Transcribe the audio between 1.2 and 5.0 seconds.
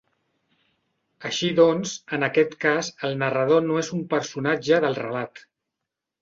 Així doncs, en aquest cas, el narrador no és un personatge del